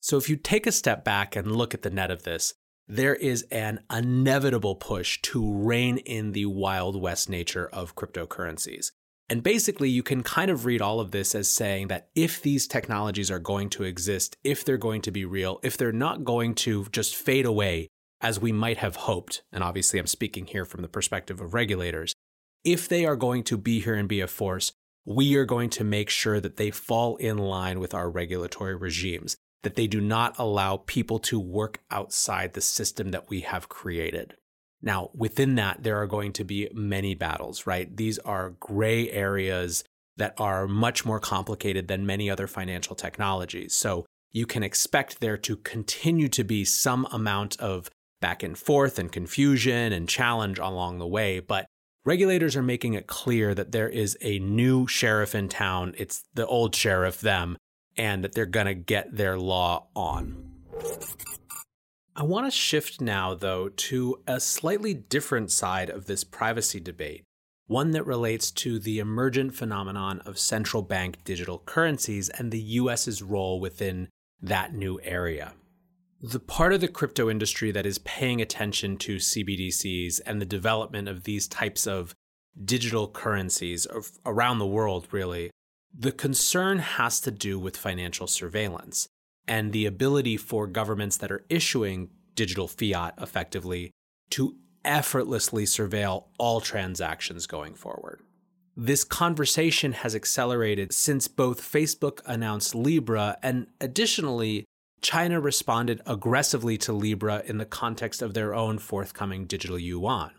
So, 0.04 0.18
if 0.18 0.28
you 0.28 0.36
take 0.36 0.66
a 0.66 0.72
step 0.72 1.02
back 1.02 1.34
and 1.34 1.50
look 1.50 1.72
at 1.72 1.80
the 1.80 1.88
net 1.88 2.10
of 2.10 2.24
this, 2.24 2.52
there 2.86 3.14
is 3.14 3.46
an 3.50 3.80
inevitable 3.90 4.74
push 4.74 5.18
to 5.22 5.50
rein 5.50 5.96
in 5.96 6.32
the 6.32 6.44
Wild 6.44 7.00
West 7.00 7.30
nature 7.30 7.70
of 7.72 7.96
cryptocurrencies. 7.96 8.92
And 9.30 9.42
basically, 9.42 9.88
you 9.88 10.02
can 10.02 10.22
kind 10.22 10.50
of 10.50 10.66
read 10.66 10.82
all 10.82 11.00
of 11.00 11.12
this 11.12 11.34
as 11.34 11.48
saying 11.48 11.88
that 11.88 12.08
if 12.14 12.42
these 12.42 12.66
technologies 12.66 13.30
are 13.30 13.38
going 13.38 13.70
to 13.70 13.84
exist, 13.84 14.36
if 14.44 14.62
they're 14.62 14.76
going 14.76 15.00
to 15.00 15.10
be 15.10 15.24
real, 15.24 15.58
if 15.62 15.78
they're 15.78 15.90
not 15.90 16.22
going 16.22 16.54
to 16.56 16.84
just 16.92 17.16
fade 17.16 17.46
away 17.46 17.88
as 18.20 18.38
we 18.38 18.52
might 18.52 18.76
have 18.76 18.96
hoped, 18.96 19.42
and 19.52 19.64
obviously 19.64 19.98
I'm 19.98 20.06
speaking 20.06 20.44
here 20.44 20.66
from 20.66 20.82
the 20.82 20.88
perspective 20.88 21.40
of 21.40 21.54
regulators, 21.54 22.12
if 22.62 22.90
they 22.90 23.06
are 23.06 23.16
going 23.16 23.42
to 23.44 23.56
be 23.56 23.80
here 23.80 23.94
and 23.94 24.06
be 24.06 24.20
a 24.20 24.26
force, 24.26 24.70
we 25.06 25.34
are 25.36 25.46
going 25.46 25.70
to 25.70 25.82
make 25.84 26.10
sure 26.10 26.40
that 26.40 26.58
they 26.58 26.70
fall 26.70 27.16
in 27.16 27.38
line 27.38 27.80
with 27.80 27.94
our 27.94 28.10
regulatory 28.10 28.76
regimes 28.76 29.38
that 29.64 29.74
they 29.74 29.86
do 29.86 30.00
not 30.00 30.34
allow 30.38 30.78
people 30.86 31.18
to 31.18 31.40
work 31.40 31.80
outside 31.90 32.52
the 32.52 32.60
system 32.60 33.10
that 33.10 33.28
we 33.28 33.40
have 33.40 33.68
created. 33.68 34.36
Now, 34.80 35.10
within 35.14 35.54
that, 35.56 35.82
there 35.82 36.00
are 36.00 36.06
going 36.06 36.32
to 36.34 36.44
be 36.44 36.68
many 36.72 37.14
battles, 37.14 37.66
right? 37.66 37.94
These 37.96 38.18
are 38.20 38.54
gray 38.60 39.10
areas 39.10 39.82
that 40.16 40.34
are 40.38 40.68
much 40.68 41.04
more 41.04 41.18
complicated 41.18 41.88
than 41.88 42.06
many 42.06 42.30
other 42.30 42.46
financial 42.46 42.94
technologies. 42.94 43.74
So 43.74 44.06
you 44.30 44.46
can 44.46 44.62
expect 44.62 45.20
there 45.20 45.38
to 45.38 45.56
continue 45.56 46.28
to 46.28 46.44
be 46.44 46.64
some 46.64 47.06
amount 47.10 47.58
of 47.60 47.90
back 48.20 48.42
and 48.42 48.56
forth 48.58 48.98
and 48.98 49.10
confusion 49.10 49.92
and 49.92 50.08
challenge 50.08 50.58
along 50.58 50.98
the 50.98 51.06
way. 51.06 51.40
But 51.40 51.66
regulators 52.04 52.56
are 52.56 52.62
making 52.62 52.94
it 52.94 53.06
clear 53.06 53.54
that 53.54 53.72
there 53.72 53.88
is 53.88 54.16
a 54.20 54.38
new 54.38 54.86
sheriff 54.86 55.34
in 55.34 55.48
town. 55.48 55.94
It's 55.96 56.24
the 56.34 56.46
old 56.46 56.74
sheriff, 56.74 57.20
them, 57.20 57.56
and 57.96 58.24
that 58.24 58.34
they're 58.34 58.46
going 58.46 58.66
to 58.66 58.74
get 58.74 59.16
their 59.16 59.38
law 59.38 59.86
on. 59.94 60.50
I 62.16 62.22
want 62.22 62.46
to 62.46 62.50
shift 62.50 63.00
now, 63.00 63.34
though, 63.34 63.68
to 63.68 64.20
a 64.26 64.38
slightly 64.38 64.94
different 64.94 65.50
side 65.50 65.90
of 65.90 66.06
this 66.06 66.22
privacy 66.22 66.78
debate, 66.78 67.24
one 67.66 67.90
that 67.90 68.06
relates 68.06 68.50
to 68.52 68.78
the 68.78 69.00
emergent 69.00 69.54
phenomenon 69.54 70.20
of 70.20 70.38
central 70.38 70.82
bank 70.82 71.24
digital 71.24 71.58
currencies 71.58 72.28
and 72.28 72.52
the 72.52 72.60
US's 72.60 73.22
role 73.22 73.58
within 73.58 74.08
that 74.40 74.74
new 74.74 75.00
area. 75.02 75.54
The 76.20 76.40
part 76.40 76.72
of 76.72 76.80
the 76.80 76.88
crypto 76.88 77.28
industry 77.28 77.70
that 77.72 77.84
is 77.84 77.98
paying 77.98 78.40
attention 78.40 78.96
to 78.98 79.16
CBDCs 79.16 80.20
and 80.24 80.40
the 80.40 80.46
development 80.46 81.08
of 81.08 81.24
these 81.24 81.48
types 81.48 81.86
of 81.86 82.14
digital 82.64 83.08
currencies 83.08 83.86
around 84.24 84.58
the 84.58 84.66
world, 84.66 85.08
really, 85.10 85.50
the 85.96 86.12
concern 86.12 86.78
has 86.80 87.20
to 87.20 87.30
do 87.30 87.58
with 87.58 87.76
financial 87.76 88.26
surveillance 88.26 89.08
and 89.46 89.72
the 89.72 89.86
ability 89.86 90.36
for 90.36 90.66
governments 90.66 91.16
that 91.18 91.30
are 91.30 91.44
issuing 91.48 92.10
digital 92.34 92.66
fiat 92.66 93.14
effectively 93.20 93.92
to 94.30 94.56
effortlessly 94.84 95.64
surveil 95.64 96.24
all 96.38 96.60
transactions 96.60 97.46
going 97.46 97.74
forward. 97.74 98.20
This 98.76 99.04
conversation 99.04 99.92
has 99.92 100.16
accelerated 100.16 100.92
since 100.92 101.28
both 101.28 101.60
Facebook 101.60 102.20
announced 102.26 102.74
Libra 102.74 103.38
and 103.42 103.68
additionally, 103.80 104.64
China 105.00 105.40
responded 105.40 106.00
aggressively 106.06 106.76
to 106.78 106.92
Libra 106.92 107.42
in 107.46 107.58
the 107.58 107.66
context 107.66 108.20
of 108.20 108.34
their 108.34 108.54
own 108.54 108.78
forthcoming 108.78 109.44
digital 109.44 109.78
yuan. 109.78 110.32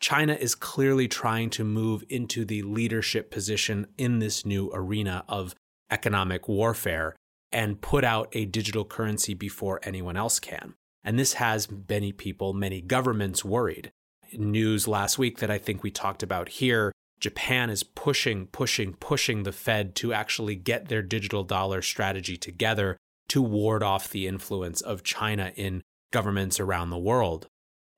China 0.00 0.34
is 0.34 0.54
clearly 0.54 1.08
trying 1.08 1.50
to 1.50 1.64
move 1.64 2.04
into 2.08 2.44
the 2.44 2.62
leadership 2.62 3.30
position 3.30 3.86
in 3.96 4.18
this 4.18 4.44
new 4.44 4.70
arena 4.72 5.24
of 5.28 5.54
economic 5.90 6.48
warfare 6.48 7.16
and 7.52 7.80
put 7.80 8.04
out 8.04 8.28
a 8.32 8.44
digital 8.44 8.84
currency 8.84 9.34
before 9.34 9.80
anyone 9.82 10.16
else 10.16 10.38
can. 10.38 10.74
And 11.02 11.18
this 11.18 11.34
has 11.34 11.68
many 11.88 12.12
people, 12.12 12.52
many 12.52 12.80
governments 12.80 13.44
worried. 13.44 13.90
News 14.32 14.88
last 14.88 15.18
week 15.18 15.38
that 15.38 15.50
I 15.50 15.58
think 15.58 15.82
we 15.82 15.90
talked 15.90 16.22
about 16.22 16.48
here 16.48 16.92
Japan 17.18 17.70
is 17.70 17.82
pushing, 17.82 18.46
pushing, 18.48 18.92
pushing 18.94 19.44
the 19.44 19.52
Fed 19.52 19.94
to 19.96 20.12
actually 20.12 20.54
get 20.54 20.88
their 20.88 21.02
digital 21.02 21.44
dollar 21.44 21.80
strategy 21.80 22.36
together 22.36 22.96
to 23.28 23.40
ward 23.40 23.82
off 23.82 24.10
the 24.10 24.26
influence 24.26 24.80
of 24.80 25.02
China 25.02 25.52
in 25.56 25.82
governments 26.12 26.60
around 26.60 26.90
the 26.90 26.98
world. 26.98 27.46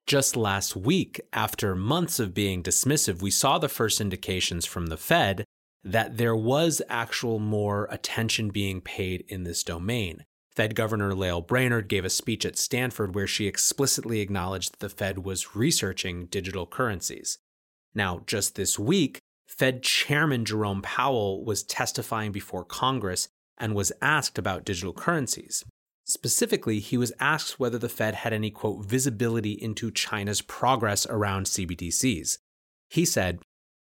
Just 0.09 0.39
last 0.39 0.75
week, 0.75 1.21
after 1.35 1.75
months 1.77 2.19
of 2.19 2.33
being 2.33 2.63
dismissive, 2.63 3.21
we 3.21 3.31
saw 3.31 3.59
the 3.59 3.69
first 3.69 4.01
indications 4.01 4.65
from 4.65 4.87
the 4.87 4.97
Fed 4.97 5.45
that 5.85 6.17
there 6.17 6.35
was 6.35 6.81
actual 6.89 7.39
more 7.39 7.87
attention 7.91 8.49
being 8.49 8.81
paid 8.81 9.27
in 9.29 9.43
this 9.43 9.63
domain. 9.63 10.25
Fed 10.57 10.75
Governor 10.75 11.15
Lael 11.15 11.43
Brainard 11.43 11.89
gave 11.89 12.07
a 12.07 12.11
speech 12.11 12.47
at 12.47 12.57
Stanford 12.57 13.15
where 13.15 13.27
she 13.27 13.47
explicitly 13.47 14.21
acknowledged 14.21 14.73
that 14.73 14.79
the 14.81 14.89
Fed 14.89 15.27
was 15.27 15.55
researching 15.55 16.25
digital 16.25 16.65
currencies. 16.65 17.37
Now, 17.95 18.23
just 18.27 18.55
this 18.55 18.79
week, 18.79 19.19
Fed 19.47 19.83
Chairman 19.83 20.47
Jerome 20.47 20.81
Powell 20.81 21.45
was 21.45 21.63
testifying 21.63 22.33
before 22.33 22.65
Congress 22.65 23.29
and 23.59 23.75
was 23.75 23.93
asked 24.01 24.39
about 24.39 24.65
digital 24.65 24.95
currencies. 24.95 25.67
Specifically, 26.09 26.81
he 26.81 26.97
was 26.97 27.13
asked 27.21 27.61
whether 27.61 27.77
the 27.77 27.89
Fed 27.89 28.15
had 28.15 28.33
any, 28.33 28.51
quote, 28.51 28.85
visibility 28.87 29.53
into 29.53 29.91
China's 29.91 30.41
progress 30.41 31.07
around 31.07 31.45
CBDCs. 31.45 32.39
He 32.89 33.05
said, 33.05 33.41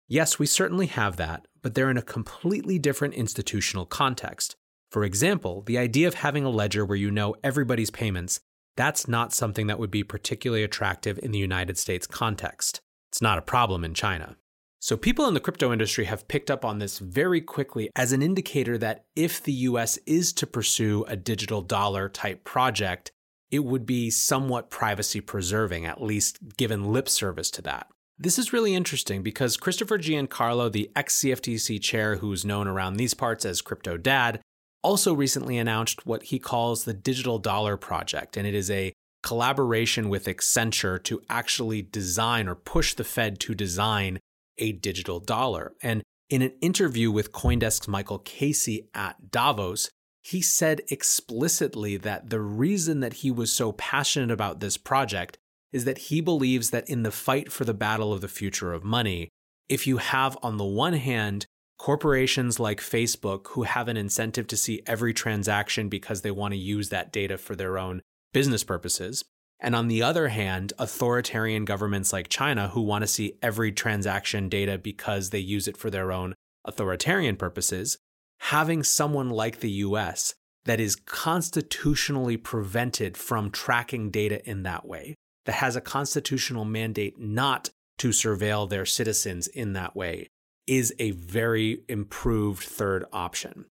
Yes, 0.07 0.39
we 0.39 0.45
certainly 0.45 0.85
have 0.87 1.17
that, 1.17 1.45
but 1.61 1.75
they're 1.75 1.91
in 1.91 1.97
a 1.97 2.01
completely 2.01 2.79
different 2.79 3.13
institutional 3.13 3.85
context. 3.85 4.55
For 4.89 5.03
example, 5.03 5.63
the 5.65 5.77
idea 5.77 6.07
of 6.07 6.13
having 6.15 6.45
a 6.45 6.49
ledger 6.49 6.85
where 6.85 6.97
you 6.97 7.11
know 7.11 7.35
everybody's 7.43 7.89
payments, 7.89 8.39
that's 8.77 9.07
not 9.07 9.33
something 9.33 9.67
that 9.67 9.79
would 9.79 9.91
be 9.91 10.03
particularly 10.03 10.63
attractive 10.63 11.19
in 11.21 11.31
the 11.31 11.39
United 11.39 11.77
States 11.77 12.07
context. 12.07 12.79
It's 13.11 13.21
not 13.21 13.37
a 13.37 13.41
problem 13.41 13.83
in 13.83 13.93
China. 13.93 14.37
So, 14.83 14.97
people 14.97 15.29
in 15.29 15.33
the 15.33 15.39
crypto 15.39 15.71
industry 15.71 16.03
have 16.03 16.27
picked 16.27 16.51
up 16.51 16.65
on 16.65 16.79
this 16.79 16.99
very 16.99 17.39
quickly 17.39 17.89
as 17.95 18.11
an 18.11 18.21
indicator 18.21 18.77
that 18.79 19.05
if 19.15 19.41
the 19.41 19.53
US 19.53 19.97
is 20.05 20.33
to 20.33 20.45
pursue 20.45 21.05
a 21.07 21.15
digital 21.15 21.61
dollar 21.61 22.09
type 22.09 22.43
project, 22.43 23.09
it 23.49 23.63
would 23.63 23.85
be 23.85 24.09
somewhat 24.09 24.69
privacy 24.69 25.21
preserving, 25.21 25.85
at 25.85 26.01
least 26.01 26.57
given 26.57 26.91
lip 26.91 27.07
service 27.07 27.49
to 27.51 27.61
that. 27.61 27.87
This 28.19 28.37
is 28.37 28.51
really 28.51 28.75
interesting 28.75 29.23
because 29.23 29.55
Christopher 29.55 29.97
Giancarlo, 29.97 30.69
the 30.69 30.91
ex 30.97 31.17
CFTC 31.21 31.81
chair 31.81 32.17
who's 32.17 32.43
known 32.43 32.67
around 32.67 32.97
these 32.97 33.13
parts 33.13 33.45
as 33.45 33.61
Crypto 33.61 33.95
Dad, 33.95 34.41
also 34.81 35.13
recently 35.13 35.57
announced 35.57 36.05
what 36.05 36.23
he 36.23 36.39
calls 36.39 36.83
the 36.83 36.93
Digital 36.93 37.39
Dollar 37.39 37.77
Project, 37.77 38.35
and 38.35 38.45
it 38.45 38.53
is 38.53 38.69
a 38.69 38.91
collaboration 39.21 40.09
with 40.09 40.25
Accenture 40.25 41.01
to 41.03 41.21
actually 41.29 41.81
design 41.81 42.49
or 42.49 42.55
push 42.55 42.93
the 42.93 43.05
Fed 43.05 43.39
to 43.39 43.55
design 43.55 44.19
a 44.57 44.71
digital 44.71 45.19
dollar. 45.19 45.73
And 45.81 46.03
in 46.29 46.41
an 46.41 46.53
interview 46.61 47.11
with 47.11 47.31
Coindesk's 47.31 47.87
Michael 47.87 48.19
Casey 48.19 48.89
at 48.93 49.31
Davos, 49.31 49.89
he 50.21 50.41
said 50.41 50.81
explicitly 50.89 51.97
that 51.97 52.29
the 52.29 52.39
reason 52.39 53.01
that 53.01 53.13
he 53.13 53.31
was 53.31 53.51
so 53.51 53.73
passionate 53.73 54.31
about 54.31 54.59
this 54.59 54.77
project 54.77 55.37
is 55.71 55.85
that 55.85 55.97
he 55.97 56.21
believes 56.21 56.69
that 56.69 56.89
in 56.89 57.03
the 57.03 57.11
fight 57.11 57.51
for 57.51 57.65
the 57.65 57.73
battle 57.73 58.13
of 58.13 58.21
the 58.21 58.27
future 58.27 58.71
of 58.71 58.83
money, 58.83 59.29
if 59.67 59.85
you 59.85 59.97
have 59.97 60.37
on 60.41 60.57
the 60.57 60.65
one 60.65 60.93
hand 60.93 61.45
corporations 61.77 62.59
like 62.59 62.79
Facebook 62.79 63.47
who 63.49 63.63
have 63.63 63.87
an 63.87 63.97
incentive 63.97 64.47
to 64.47 64.55
see 64.55 64.81
every 64.85 65.13
transaction 65.13 65.89
because 65.89 66.21
they 66.21 66.31
want 66.31 66.53
to 66.53 66.57
use 66.57 66.89
that 66.89 67.11
data 67.11 67.37
for 67.37 67.55
their 67.55 67.77
own 67.77 68.01
business 68.31 68.63
purposes. 68.63 69.25
And 69.63 69.77
on 69.77 69.87
the 69.87 70.03
other 70.03 70.27
hand, 70.27 70.73
authoritarian 70.77 71.63
governments 71.63 72.11
like 72.11 72.27
China 72.27 72.67
who 72.67 72.81
want 72.81 73.03
to 73.03 73.07
see 73.07 73.37
every 73.41 73.71
transaction 73.71 74.49
data 74.49 74.77
because 74.77 75.29
they 75.29 75.39
use 75.39 75.69
it 75.69 75.77
for 75.77 75.89
their 75.89 76.11
own 76.11 76.35
authoritarian 76.65 77.37
purposes, 77.37 77.97
having 78.39 78.83
someone 78.83 79.29
like 79.29 79.61
the 79.61 79.71
US 79.71 80.35
that 80.65 80.81
is 80.81 80.97
constitutionally 80.97 82.35
prevented 82.35 83.15
from 83.15 83.51
tracking 83.51 84.11
data 84.11 84.47
in 84.47 84.63
that 84.63 84.85
way, 84.85 85.15
that 85.45 85.55
has 85.55 85.77
a 85.77 85.81
constitutional 85.81 86.65
mandate 86.65 87.17
not 87.17 87.69
to 87.99 88.09
surveil 88.09 88.69
their 88.69 88.85
citizens 88.85 89.47
in 89.47 89.71
that 89.73 89.95
way, 89.95 90.27
is 90.67 90.93
a 90.99 91.11
very 91.11 91.83
improved 91.87 92.63
third 92.63 93.05
option. 93.13 93.65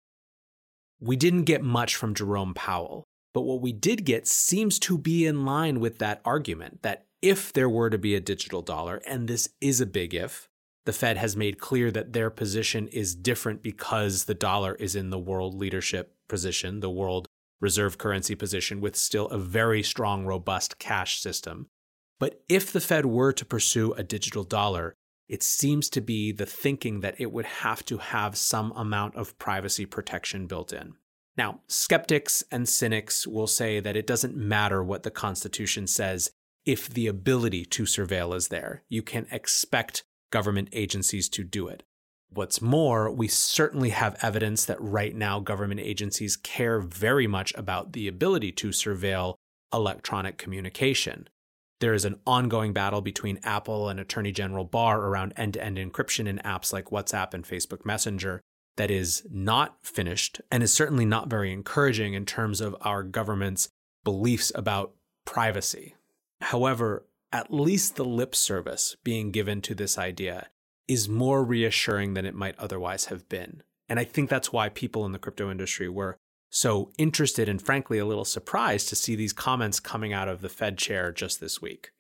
We 1.00 1.16
didn't 1.16 1.44
get 1.44 1.62
much 1.62 1.96
from 1.96 2.14
Jerome 2.14 2.54
Powell. 2.54 3.04
But 3.34 3.42
what 3.42 3.60
we 3.60 3.72
did 3.72 4.04
get 4.04 4.26
seems 4.26 4.78
to 4.80 4.98
be 4.98 5.26
in 5.26 5.44
line 5.44 5.80
with 5.80 5.98
that 5.98 6.20
argument 6.24 6.82
that 6.82 7.06
if 7.22 7.52
there 7.52 7.68
were 7.68 7.88
to 7.88 7.98
be 7.98 8.14
a 8.14 8.20
digital 8.20 8.62
dollar, 8.62 8.96
and 9.06 9.28
this 9.28 9.48
is 9.60 9.80
a 9.80 9.86
big 9.86 10.12
if, 10.12 10.48
the 10.84 10.92
Fed 10.92 11.16
has 11.16 11.36
made 11.36 11.60
clear 11.60 11.90
that 11.92 12.12
their 12.12 12.28
position 12.28 12.88
is 12.88 13.14
different 13.14 13.62
because 13.62 14.24
the 14.24 14.34
dollar 14.34 14.74
is 14.74 14.96
in 14.96 15.10
the 15.10 15.18
world 15.18 15.54
leadership 15.54 16.16
position, 16.28 16.80
the 16.80 16.90
world 16.90 17.28
reserve 17.60 17.96
currency 17.96 18.34
position, 18.34 18.80
with 18.80 18.96
still 18.96 19.28
a 19.28 19.38
very 19.38 19.82
strong, 19.82 20.26
robust 20.26 20.78
cash 20.78 21.20
system. 21.20 21.68
But 22.18 22.42
if 22.48 22.72
the 22.72 22.80
Fed 22.80 23.06
were 23.06 23.32
to 23.32 23.44
pursue 23.44 23.92
a 23.92 24.02
digital 24.02 24.42
dollar, 24.42 24.94
it 25.28 25.44
seems 25.44 25.88
to 25.90 26.00
be 26.00 26.32
the 26.32 26.46
thinking 26.46 27.00
that 27.00 27.14
it 27.20 27.30
would 27.32 27.44
have 27.44 27.84
to 27.86 27.98
have 27.98 28.36
some 28.36 28.72
amount 28.72 29.14
of 29.14 29.38
privacy 29.38 29.86
protection 29.86 30.46
built 30.46 30.72
in. 30.72 30.94
Now, 31.36 31.60
skeptics 31.66 32.44
and 32.50 32.68
cynics 32.68 33.26
will 33.26 33.46
say 33.46 33.80
that 33.80 33.96
it 33.96 34.06
doesn't 34.06 34.36
matter 34.36 34.84
what 34.84 35.02
the 35.02 35.10
Constitution 35.10 35.86
says 35.86 36.30
if 36.66 36.88
the 36.88 37.06
ability 37.06 37.64
to 37.64 37.84
surveil 37.84 38.36
is 38.36 38.48
there. 38.48 38.82
You 38.88 39.02
can 39.02 39.26
expect 39.30 40.04
government 40.30 40.68
agencies 40.72 41.28
to 41.30 41.44
do 41.44 41.68
it. 41.68 41.82
What's 42.30 42.62
more, 42.62 43.10
we 43.10 43.28
certainly 43.28 43.90
have 43.90 44.16
evidence 44.22 44.64
that 44.64 44.80
right 44.80 45.14
now 45.14 45.40
government 45.40 45.80
agencies 45.80 46.36
care 46.36 46.80
very 46.80 47.26
much 47.26 47.52
about 47.56 47.92
the 47.92 48.08
ability 48.08 48.52
to 48.52 48.68
surveil 48.68 49.34
electronic 49.72 50.38
communication. 50.38 51.28
There 51.80 51.94
is 51.94 52.04
an 52.04 52.20
ongoing 52.26 52.72
battle 52.72 53.00
between 53.00 53.40
Apple 53.42 53.88
and 53.88 53.98
Attorney 53.98 54.32
General 54.32 54.64
Barr 54.64 55.00
around 55.00 55.32
end 55.36 55.54
to 55.54 55.64
end 55.64 55.78
encryption 55.78 56.26
in 56.26 56.38
apps 56.38 56.72
like 56.72 56.86
WhatsApp 56.86 57.34
and 57.34 57.44
Facebook 57.44 57.84
Messenger 57.84 58.40
that 58.76 58.90
is 58.90 59.26
not 59.30 59.76
finished 59.82 60.40
and 60.50 60.62
is 60.62 60.72
certainly 60.72 61.04
not 61.04 61.28
very 61.28 61.52
encouraging 61.52 62.14
in 62.14 62.24
terms 62.24 62.60
of 62.60 62.76
our 62.80 63.02
government's 63.02 63.68
beliefs 64.04 64.50
about 64.54 64.94
privacy. 65.24 65.94
However, 66.40 67.06
at 67.32 67.52
least 67.52 67.96
the 67.96 68.04
lip 68.04 68.34
service 68.34 68.96
being 69.04 69.30
given 69.30 69.60
to 69.62 69.74
this 69.74 69.98
idea 69.98 70.48
is 70.88 71.08
more 71.08 71.44
reassuring 71.44 72.14
than 72.14 72.26
it 72.26 72.34
might 72.34 72.58
otherwise 72.58 73.06
have 73.06 73.28
been. 73.28 73.62
And 73.88 73.98
I 73.98 74.04
think 74.04 74.28
that's 74.28 74.52
why 74.52 74.68
people 74.68 75.04
in 75.06 75.12
the 75.12 75.18
crypto 75.18 75.50
industry 75.50 75.88
were 75.88 76.16
so 76.50 76.92
interested 76.98 77.48
and 77.48 77.62
frankly 77.62 77.98
a 77.98 78.04
little 78.04 78.24
surprised 78.24 78.88
to 78.88 78.96
see 78.96 79.16
these 79.16 79.32
comments 79.32 79.80
coming 79.80 80.12
out 80.12 80.28
of 80.28 80.40
the 80.40 80.48
Fed 80.48 80.76
chair 80.76 81.12
just 81.12 81.40
this 81.40 81.62
week. 81.62 81.92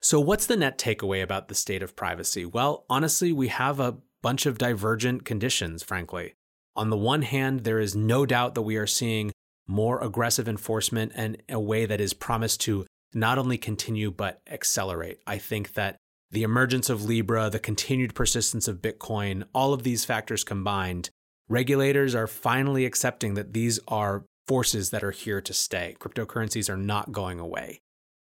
So, 0.00 0.18
what's 0.18 0.46
the 0.46 0.56
net 0.56 0.78
takeaway 0.78 1.22
about 1.22 1.46
the 1.46 1.54
state 1.54 1.82
of 1.82 1.94
privacy? 1.94 2.44
Well, 2.44 2.84
honestly, 2.90 3.32
we 3.32 3.48
have 3.48 3.78
a 3.78 3.98
bunch 4.22 4.46
of 4.46 4.58
divergent 4.58 5.24
conditions, 5.24 5.82
frankly. 5.82 6.34
On 6.74 6.90
the 6.90 6.96
one 6.96 7.22
hand, 7.22 7.64
there 7.64 7.80
is 7.80 7.94
no 7.94 8.24
doubt 8.24 8.54
that 8.54 8.62
we 8.62 8.76
are 8.76 8.86
seeing 8.86 9.32
more 9.66 10.02
aggressive 10.02 10.48
enforcement 10.48 11.12
and 11.14 11.42
a 11.48 11.60
way 11.60 11.86
that 11.86 12.00
is 12.00 12.14
promised 12.14 12.60
to 12.62 12.86
not 13.14 13.38
only 13.38 13.58
continue 13.58 14.10
but 14.10 14.40
accelerate. 14.50 15.18
I 15.26 15.38
think 15.38 15.74
that 15.74 15.96
the 16.30 16.42
emergence 16.44 16.88
of 16.88 17.04
Libra, 17.04 17.50
the 17.50 17.58
continued 17.58 18.14
persistence 18.14 18.66
of 18.66 18.80
Bitcoin, 18.80 19.44
all 19.54 19.74
of 19.74 19.82
these 19.82 20.06
factors 20.06 20.44
combined, 20.44 21.10
regulators 21.48 22.14
are 22.14 22.26
finally 22.26 22.86
accepting 22.86 23.34
that 23.34 23.52
these 23.52 23.78
are 23.86 24.24
forces 24.48 24.90
that 24.90 25.04
are 25.04 25.10
here 25.10 25.42
to 25.42 25.52
stay. 25.52 25.94
Cryptocurrencies 26.00 26.70
are 26.70 26.76
not 26.76 27.12
going 27.12 27.38
away. 27.38 27.81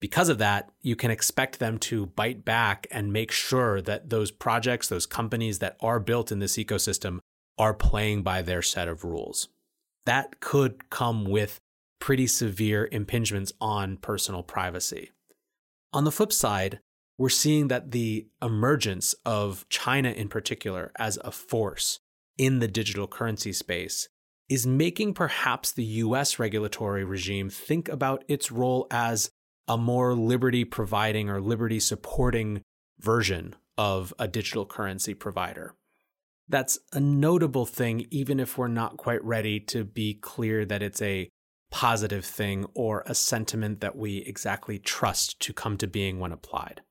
Because 0.04 0.28
of 0.28 0.38
that, 0.40 0.70
you 0.82 0.98
can 0.98 1.12
expect 1.12 1.60
them 1.60 1.78
to 1.78 2.08
bite 2.08 2.44
back 2.44 2.88
and 2.92 3.14
make 3.14 3.32
sure 3.32 3.82
that 3.84 4.10
those 4.10 4.32
projects, 4.32 4.90
those 4.90 5.06
companies 5.06 5.60
that 5.60 5.78
are 5.80 6.02
built 6.02 6.30
in 6.30 6.40
this 6.40 6.58
ecosystem 6.58 7.20
are 7.58 7.74
playing 7.74 8.22
by 8.22 8.42
their 8.42 8.62
set 8.62 8.90
of 8.90 9.06
rules. 9.06 9.48
That 10.06 10.42
could 10.42 10.90
come 10.90 11.24
with 11.24 11.62
pretty 12.02 12.28
severe 12.28 12.90
impingements 12.92 13.54
on 13.62 13.96
personal 13.96 14.44
privacy. 14.44 15.12
On 15.94 16.04
the 16.04 16.12
flip 16.12 16.34
side, 16.34 16.82
we're 17.18 17.30
seeing 17.30 17.70
that 17.70 17.92
the 17.92 18.28
emergence 18.42 19.16
of 19.26 19.66
China 19.70 20.10
in 20.10 20.28
particular 20.28 20.92
as 21.00 21.18
a 21.24 21.32
force 21.32 22.02
in 22.38 22.60
the 22.60 22.68
digital 22.68 23.08
currency 23.08 23.54
space 23.54 24.10
is 24.50 24.68
making 24.68 25.14
perhaps 25.14 25.72
the 25.72 25.86
US 25.86 26.40
regulatory 26.40 27.06
regime 27.06 27.50
think 27.50 27.88
about 27.88 28.26
its 28.28 28.52
role 28.52 28.86
as 28.92 29.32
a 29.68 29.78
more 29.78 30.14
liberty 30.14 30.66
providing 30.66 31.30
or 31.30 31.42
liberty 31.42 31.80
supporting 31.80 32.62
version 33.00 33.56
of 33.78 34.14
a 34.20 34.28
digital 34.28 34.66
currency 34.66 35.14
provider. 35.14 35.76
That's 36.50 36.78
a 36.92 37.00
notable 37.00 37.66
thing, 37.66 38.06
even 38.12 38.40
if 38.40 38.58
we're 38.58 38.68
not 38.68 38.98
quite 38.98 39.24
ready 39.24 39.60
to 39.62 39.84
be 39.84 40.14
clear 40.14 40.66
that 40.66 40.84
it's 40.84 41.02
a 41.02 41.30
positive 41.72 42.26
thing 42.26 42.66
or 42.76 43.04
a 43.08 43.16
sentiment 43.16 43.82
that 43.82 43.96
we 43.96 44.18
exactly 44.18 44.78
trust 44.78 45.40
to 45.40 45.54
come 45.54 45.78
to 45.78 45.88
being 45.88 46.20
when 46.20 46.32
applied. 46.32 46.82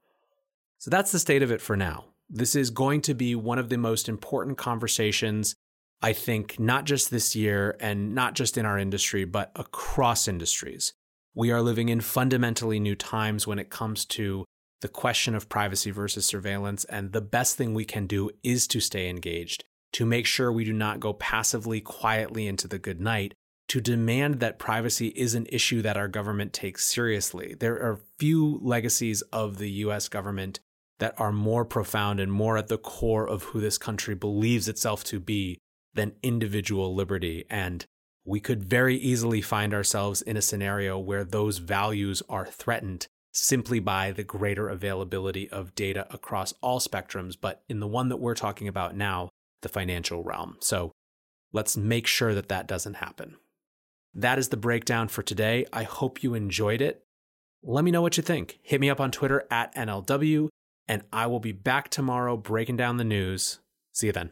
So 0.79 0.91
that's 0.91 1.13
the 1.13 1.21
state 1.21 1.43
of 1.43 1.53
it 1.53 1.61
for 1.61 1.77
now. 1.77 2.07
This 2.29 2.57
is 2.57 2.71
going 2.71 3.03
to 3.03 3.15
be 3.15 3.35
one 3.35 3.59
of 3.59 3.69
the 3.69 3.77
most 3.77 4.09
important 4.09 4.59
conversations, 4.59 5.55
I 6.01 6.15
think, 6.15 6.59
not 6.59 6.85
just 6.85 7.11
this 7.11 7.37
year 7.37 7.77
and 7.79 8.15
not 8.15 8.35
just 8.35 8.59
in 8.59 8.67
our 8.67 8.79
industry, 8.79 9.25
but 9.25 9.53
across 9.55 10.27
industries. 10.27 10.95
We 11.35 11.51
are 11.51 11.62
living 11.62 11.88
in 11.88 12.01
fundamentally 12.01 12.79
new 12.79 12.95
times 12.95 13.47
when 13.47 13.59
it 13.59 13.71
comes 13.71 14.05
to 14.07 14.45
the 14.83 14.88
question 14.88 15.35
of 15.35 15.49
privacy 15.49 15.90
versus 15.90 16.27
surveillance. 16.27 16.85
And 16.85 17.12
the 17.12 17.21
best 17.21 17.57
thing 17.57 17.73
we 17.73 17.85
can 17.85 18.07
do 18.07 18.31
is 18.42 18.66
to 18.68 18.81
stay 18.81 19.09
engaged, 19.09 19.64
to 19.92 20.05
make 20.05 20.27
sure 20.27 20.53
we 20.53 20.64
do 20.64 20.73
not 20.73 21.01
go 21.01 21.14
passively, 21.14 21.81
quietly 21.81 22.47
into 22.47 22.68
the 22.68 22.79
good 22.79 23.01
night, 23.01 23.33
to 23.68 23.81
demand 23.81 24.40
that 24.40 24.59
privacy 24.59 25.09
is 25.09 25.35
an 25.35 25.47
issue 25.49 25.81
that 25.81 25.97
our 25.97 26.09
government 26.09 26.53
takes 26.53 26.85
seriously. 26.85 27.55
There 27.59 27.77
are 27.77 28.01
few 28.18 28.59
legacies 28.61 29.23
of 29.33 29.57
the 29.57 29.71
US 29.71 30.09
government 30.09 30.61
that 30.99 31.14
are 31.18 31.33
more 31.33 31.64
profound 31.64 32.21
and 32.21 32.31
more 32.31 32.59
at 32.59 32.68
the 32.68 32.77
core 32.77 33.27
of 33.27 33.45
who 33.45 33.61
this 33.61 33.79
country 33.79 34.14
believes 34.14 34.68
itself 34.68 35.03
to 35.05 35.18
be 35.18 35.59
than 35.95 36.12
individual 36.23 36.95
liberty. 36.95 37.45
And 37.49 37.87
we 38.25 38.41
could 38.41 38.65
very 38.65 38.97
easily 38.97 39.41
find 39.41 39.75
ourselves 39.75 40.23
in 40.23 40.37
a 40.37 40.43
scenario 40.43 40.99
where 40.99 41.25
those 41.25 41.59
values 41.59 42.23
are 42.29 42.47
threatened 42.47 43.07
simply 43.33 43.81
by 43.81 44.13
the 44.13 44.23
greater 44.23 44.69
availability 44.69 45.49
of 45.51 45.75
data 45.75 46.07
across 46.11 46.53
all 46.61 46.79
spectrums, 46.79 47.37
but 47.41 47.63
in 47.69 47.81
the 47.81 47.87
one 47.87 48.09
that 48.09 48.19
we're 48.19 48.35
talking 48.35 48.69
about 48.69 48.95
now, 48.95 49.31
the 49.63 49.69
financial 49.69 50.23
realm. 50.23 50.57
So 50.61 50.93
let's 51.53 51.77
make 51.77 52.07
sure 52.07 52.35
that 52.35 52.49
that 52.49 52.67
doesn't 52.67 52.95
happen. 52.95 53.37
That 54.15 54.39
is 54.39 54.51
the 54.51 54.57
breakdown 54.59 55.09
for 55.09 55.23
today. 55.23 55.65
I 55.73 55.85
hope 55.85 56.23
you 56.23 56.35
enjoyed 56.35 56.83
it. 56.83 57.03
Let 57.63 57.85
me 57.85 57.91
know 57.91 58.03
what 58.03 58.17
you 58.17 58.23
think. 58.23 58.59
Hit 58.63 58.81
me 58.81 58.91
up 58.91 59.01
on 59.01 59.11
Twitter 59.11 59.47
at 59.51 59.75
NLW, 59.75 60.49
and 60.87 61.03
I 61.13 61.27
will 61.27 61.41
be 61.41 61.53
back 61.53 61.89
tomorrow 61.89 62.37
breaking 62.37 62.77
down 62.77 62.99
the 62.99 63.05
news. 63.05 63.61
See 63.93 64.09
you 64.09 64.13
then. 64.13 64.31